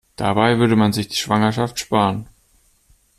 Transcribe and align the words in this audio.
Dabei 0.15 0.57
würde 0.57 0.75
man 0.75 0.93
sich 0.93 1.09
die 1.09 1.15
Schwangerschaft 1.15 1.77
sparen. 1.77 2.27